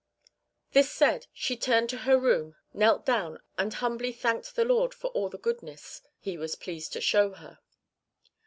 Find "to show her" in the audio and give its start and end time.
6.93-7.59